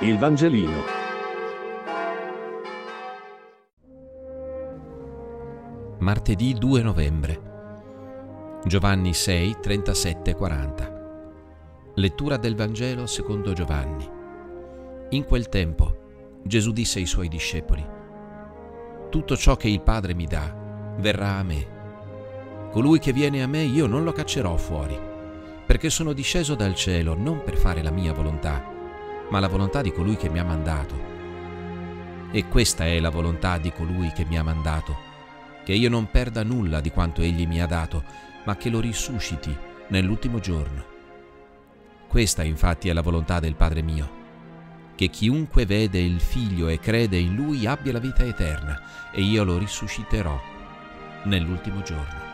Il 0.00 0.18
Vangelino. 0.18 0.84
Martedì 6.00 6.52
2 6.52 6.82
novembre. 6.82 8.60
Giovanni 8.66 9.14
6, 9.14 9.56
37, 9.58 10.34
40. 10.34 11.92
Lettura 11.94 12.36
del 12.36 12.54
Vangelo 12.54 13.06
secondo 13.06 13.54
Giovanni. 13.54 14.06
In 15.08 15.24
quel 15.24 15.48
tempo 15.48 16.42
Gesù 16.42 16.72
disse 16.72 16.98
ai 16.98 17.06
suoi 17.06 17.28
discepoli, 17.28 17.82
Tutto 19.08 19.34
ciò 19.34 19.56
che 19.56 19.68
il 19.68 19.80
Padre 19.80 20.12
mi 20.12 20.26
dà 20.26 20.94
verrà 20.98 21.36
a 21.36 21.42
me. 21.42 22.68
Colui 22.70 22.98
che 22.98 23.14
viene 23.14 23.42
a 23.42 23.46
me 23.46 23.62
io 23.62 23.86
non 23.86 24.04
lo 24.04 24.12
caccerò 24.12 24.58
fuori, 24.58 24.98
perché 25.64 25.88
sono 25.88 26.12
disceso 26.12 26.54
dal 26.54 26.74
cielo 26.74 27.14
non 27.14 27.42
per 27.42 27.56
fare 27.56 27.82
la 27.82 27.90
mia 27.90 28.12
volontà, 28.12 28.74
ma 29.30 29.40
la 29.40 29.48
volontà 29.48 29.82
di 29.82 29.92
colui 29.92 30.16
che 30.16 30.28
mi 30.28 30.38
ha 30.38 30.44
mandato. 30.44 31.14
E 32.30 32.48
questa 32.48 32.84
è 32.86 32.98
la 33.00 33.10
volontà 33.10 33.58
di 33.58 33.72
colui 33.72 34.12
che 34.12 34.24
mi 34.24 34.38
ha 34.38 34.42
mandato, 34.42 34.96
che 35.64 35.72
io 35.72 35.88
non 35.88 36.10
perda 36.10 36.42
nulla 36.42 36.80
di 36.80 36.90
quanto 36.90 37.22
egli 37.22 37.46
mi 37.46 37.60
ha 37.60 37.66
dato, 37.66 38.04
ma 38.44 38.56
che 38.56 38.70
lo 38.70 38.80
risusciti 38.80 39.56
nell'ultimo 39.88 40.38
giorno. 40.38 40.84
Questa 42.08 42.42
infatti 42.42 42.88
è 42.88 42.92
la 42.92 43.02
volontà 43.02 43.40
del 43.40 43.56
Padre 43.56 43.82
mio, 43.82 44.24
che 44.94 45.08
chiunque 45.08 45.66
vede 45.66 45.98
il 45.98 46.20
Figlio 46.20 46.68
e 46.68 46.78
crede 46.78 47.18
in 47.18 47.34
Lui 47.34 47.66
abbia 47.66 47.92
la 47.92 47.98
vita 47.98 48.24
eterna, 48.24 49.10
e 49.12 49.20
io 49.20 49.44
lo 49.44 49.58
risusciterò 49.58 50.40
nell'ultimo 51.24 51.82
giorno. 51.82 52.24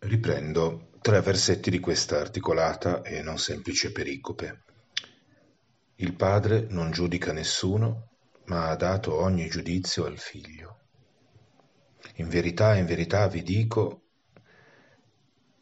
Riprendo 0.00 0.88
tre 1.08 1.22
versetti 1.22 1.70
di 1.70 1.80
questa 1.80 2.20
articolata 2.20 3.00
e 3.00 3.22
non 3.22 3.38
semplice 3.38 3.92
pericope. 3.92 4.64
Il 5.94 6.12
Padre 6.12 6.66
non 6.68 6.90
giudica 6.90 7.32
nessuno, 7.32 8.10
ma 8.44 8.68
ha 8.68 8.76
dato 8.76 9.18
ogni 9.18 9.48
giudizio 9.48 10.04
al 10.04 10.18
Figlio. 10.18 10.80
In 12.16 12.28
verità, 12.28 12.74
in 12.74 12.84
verità 12.84 13.26
vi 13.26 13.42
dico, 13.42 14.02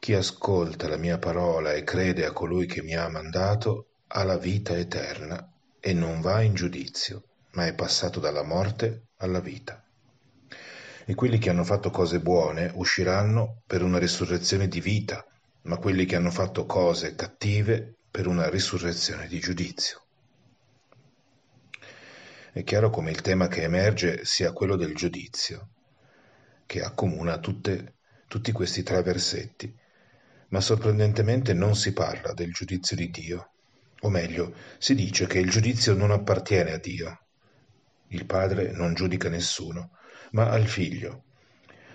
chi 0.01 0.15
ascolta 0.15 0.89
la 0.89 0.97
mia 0.97 1.19
parola 1.19 1.75
e 1.75 1.85
crede 1.85 2.27
a 2.27 2.33
colui 2.33 2.67
che 2.67 2.83
mi 2.83 2.97
ha 2.97 3.09
mandato 3.09 3.91
ha 4.09 4.25
la 4.25 4.39
vita 4.39 4.77
eterna 4.77 5.49
e 5.79 5.93
non 5.93 6.23
va 6.23 6.41
in 6.41 6.55
giudizio, 6.55 7.23
ma 7.53 7.67
è 7.67 7.75
passato 7.77 8.19
dalla 8.19 8.43
morte 8.43 9.11
alla 9.19 9.39
vita. 9.39 9.81
E 11.05 11.15
quelli 11.15 11.39
che 11.39 11.51
hanno 11.51 11.63
fatto 11.63 11.91
cose 11.91 12.19
buone 12.19 12.73
usciranno 12.75 13.63
per 13.65 13.85
una 13.85 13.99
risurrezione 13.99 14.67
di 14.67 14.81
vita, 14.81 15.25
ma 15.67 15.77
quelli 15.77 16.05
che 16.05 16.17
hanno 16.17 16.31
fatto 16.31 16.65
cose 16.67 17.15
cattive 17.15 17.99
per 18.11 18.27
una 18.27 18.49
risurrezione 18.49 19.27
di 19.27 19.39
giudizio. 19.39 20.07
È 22.53 22.63
chiaro 22.65 22.89
come 22.89 23.11
il 23.11 23.21
tema 23.21 23.49
che 23.49 23.63
emerge 23.63 24.25
sia 24.25 24.53
quello 24.53 24.77
del 24.77 24.95
giudizio, 24.95 25.71
che 26.65 26.83
accomuna 26.83 27.39
tutte, 27.39 27.97
tutti 28.29 28.53
questi 28.53 28.83
tre 28.83 29.03
versetti, 29.03 29.73
ma 30.49 30.61
sorprendentemente 30.61 31.53
non 31.53 31.77
si 31.77 31.93
parla 31.93 32.33
del 32.33 32.53
giudizio 32.53 32.97
di 32.97 33.11
Dio, 33.11 33.51
o 34.01 34.09
meglio, 34.09 34.55
si 34.79 34.95
dice 34.95 35.27
che 35.27 35.39
il 35.39 35.51
giudizio 35.51 35.95
non 35.95 36.11
appartiene 36.11 36.73
a 36.73 36.79
Dio. 36.79 37.27
Il 38.09 38.25
Padre 38.25 38.71
non 38.73 38.95
giudica 38.95 39.29
nessuno, 39.29 39.91
ma 40.31 40.49
al 40.49 40.67
Figlio. 40.67 41.25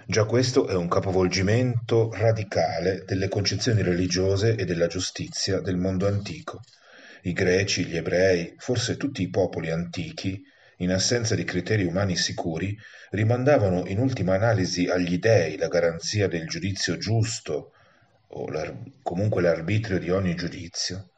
Già 0.08 0.26
questo 0.26 0.68
è 0.68 0.74
un 0.74 0.88
capovolgimento 0.88 2.12
radicale 2.12 3.04
delle 3.06 3.30
concezioni 3.30 3.84
religiose 3.84 4.56
e 4.56 4.66
della 4.66 4.88
giustizia 4.88 5.62
del 5.62 5.78
mondo 5.78 6.08
antico. 6.08 6.62
I 7.24 7.34
greci, 7.34 7.86
gli 7.86 7.96
ebrei, 7.96 8.56
forse 8.58 8.98
tutti 8.98 9.22
i 9.22 9.30
popoli 9.30 9.70
antichi, 9.70 10.42
in 10.78 10.92
assenza 10.92 11.36
di 11.36 11.44
criteri 11.44 11.86
umani 11.86 12.16
sicuri, 12.16 12.76
rimandavano 13.12 13.86
in 13.86 14.00
ultima 14.00 14.34
analisi 14.34 14.88
agli 14.88 15.20
dei 15.20 15.56
la 15.56 15.68
garanzia 15.68 16.28
del 16.28 16.48
giudizio 16.48 16.98
giusto 16.98 17.72
o 18.30 18.50
l'ar- 18.50 18.76
comunque 19.04 19.44
l'arbitrio 19.44 20.00
di 20.00 20.10
ogni 20.10 20.36
giudizio. 20.36 21.12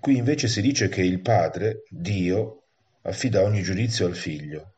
Qui 0.00 0.16
invece 0.16 0.48
si 0.48 0.60
dice 0.60 0.88
che 0.88 1.02
il 1.02 1.20
Padre, 1.20 1.82
Dio, 1.88 2.64
affida 3.02 3.42
ogni 3.42 3.62
giudizio 3.62 4.06
al 4.06 4.16
Figlio, 4.16 4.74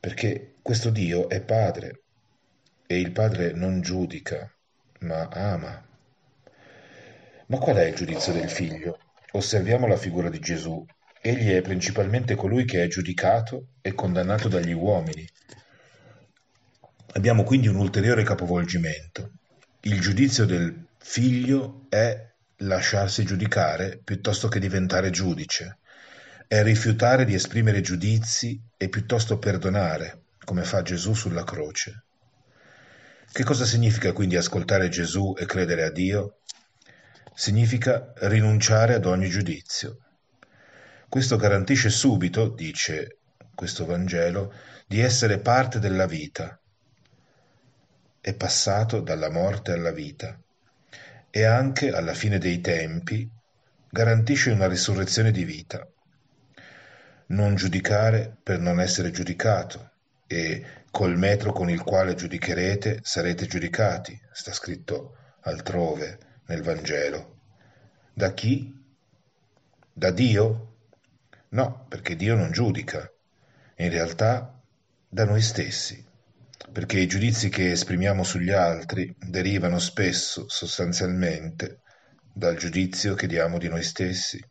perché 0.00 0.54
questo 0.62 0.90
Dio 0.90 1.28
è 1.28 1.42
Padre 1.42 2.00
e 2.90 2.98
il 2.98 3.12
Padre 3.12 3.52
non 3.52 3.82
giudica, 3.82 4.50
ma 5.00 5.28
ama. 5.28 5.86
Ma 7.48 7.58
qual 7.58 7.76
è 7.76 7.84
il 7.84 7.94
giudizio 7.94 8.32
del 8.32 8.48
Figlio? 8.48 8.98
Osserviamo 9.32 9.86
la 9.86 9.98
figura 9.98 10.30
di 10.30 10.38
Gesù. 10.38 10.82
Egli 11.20 11.50
è 11.50 11.60
principalmente 11.60 12.34
colui 12.34 12.64
che 12.64 12.82
è 12.82 12.86
giudicato 12.86 13.72
e 13.82 13.92
condannato 13.92 14.48
dagli 14.48 14.72
uomini. 14.72 15.28
Abbiamo 17.12 17.44
quindi 17.44 17.68
un 17.68 17.76
ulteriore 17.76 18.22
capovolgimento. 18.22 19.32
Il 19.80 20.00
giudizio 20.00 20.46
del 20.46 20.86
Figlio 20.96 21.84
è 21.90 22.26
lasciarsi 22.62 23.22
giudicare 23.22 24.00
piuttosto 24.02 24.48
che 24.48 24.58
diventare 24.58 25.10
giudice, 25.10 25.76
è 26.46 26.62
rifiutare 26.62 27.26
di 27.26 27.34
esprimere 27.34 27.82
giudizi 27.82 28.58
e 28.78 28.88
piuttosto 28.88 29.38
perdonare, 29.38 30.22
come 30.42 30.64
fa 30.64 30.80
Gesù 30.80 31.12
sulla 31.12 31.44
croce. 31.44 32.04
Che 33.30 33.44
cosa 33.44 33.64
significa 33.64 34.12
quindi 34.12 34.36
ascoltare 34.36 34.88
Gesù 34.88 35.34
e 35.38 35.44
credere 35.44 35.84
a 35.84 35.90
Dio? 35.90 36.38
Significa 37.34 38.12
rinunciare 38.20 38.94
ad 38.94 39.04
ogni 39.04 39.28
giudizio. 39.28 39.98
Questo 41.08 41.36
garantisce 41.36 41.90
subito, 41.90 42.48
dice 42.48 43.18
questo 43.54 43.86
Vangelo, 43.86 44.52
di 44.86 45.00
essere 45.00 45.38
parte 45.38 45.78
della 45.78 46.06
vita. 46.06 46.58
È 48.20 48.34
passato 48.34 49.00
dalla 49.00 49.30
morte 49.30 49.72
alla 49.72 49.92
vita 49.92 50.36
e 51.30 51.44
anche 51.44 51.90
alla 51.90 52.14
fine 52.14 52.38
dei 52.38 52.60
tempi 52.60 53.30
garantisce 53.90 54.50
una 54.50 54.66
risurrezione 54.66 55.30
di 55.30 55.44
vita. 55.44 55.86
Non 57.26 57.54
giudicare 57.54 58.36
per 58.42 58.58
non 58.58 58.80
essere 58.80 59.10
giudicato 59.10 59.92
e 60.26 60.77
col 60.90 61.16
metro 61.16 61.52
con 61.52 61.70
il 61.70 61.82
quale 61.82 62.14
giudicherete 62.14 63.00
sarete 63.02 63.46
giudicati, 63.46 64.18
sta 64.32 64.52
scritto 64.52 65.16
altrove 65.42 66.18
nel 66.46 66.62
Vangelo. 66.62 67.36
Da 68.12 68.32
chi? 68.32 68.74
Da 69.92 70.10
Dio? 70.10 70.76
No, 71.50 71.86
perché 71.88 72.16
Dio 72.16 72.34
non 72.34 72.50
giudica. 72.50 73.10
In 73.76 73.90
realtà 73.90 74.60
da 75.08 75.24
noi 75.24 75.40
stessi, 75.40 76.04
perché 76.72 76.98
i 76.98 77.06
giudizi 77.06 77.48
che 77.48 77.70
esprimiamo 77.70 78.24
sugli 78.24 78.50
altri 78.50 79.14
derivano 79.18 79.78
spesso, 79.78 80.48
sostanzialmente, 80.48 81.80
dal 82.32 82.56
giudizio 82.56 83.14
che 83.14 83.26
diamo 83.26 83.58
di 83.58 83.68
noi 83.68 83.82
stessi. 83.82 84.42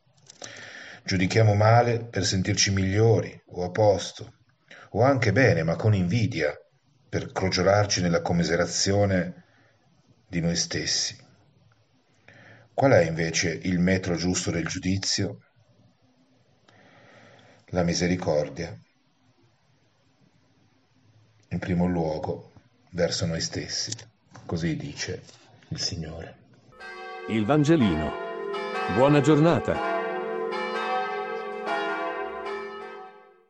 Giudichiamo 1.04 1.54
male 1.54 2.04
per 2.06 2.25
sentirci 2.25 2.72
migliori 2.72 3.42
o 3.48 3.64
a 3.64 3.69
posto, 3.69 4.37
o 4.97 5.03
anche 5.03 5.31
bene, 5.31 5.62
ma 5.62 5.75
con 5.75 5.94
invidia, 5.94 6.59
per 7.08 7.31
crogiolarci 7.31 8.02
nella 8.02 8.24
commiserazione 8.24 9.44
di 10.28 10.41
noi 10.41 10.56
stessi. 10.56 11.16
Qual 12.74 12.91
è 12.91 13.06
invece 13.06 13.52
il 13.52 13.78
metro 13.78 14.16
giusto 14.16 14.50
del 14.50 14.66
giudizio? 14.66 15.41
La 17.68 17.84
misericordia, 17.84 18.75
in 21.50 21.59
primo 21.59 21.86
luogo 21.86 22.53
verso 22.91 23.28
noi 23.28 23.41
stessi, 23.41 23.91
così 24.47 24.75
dice 24.75 25.22
il 25.68 25.80
Signore. 25.80 26.36
Il 27.30 27.46
Vangelino. 27.46 28.12
Buona 28.95 29.22
giornata. 29.22 29.97